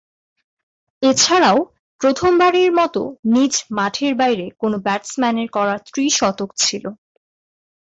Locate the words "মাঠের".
3.77-4.13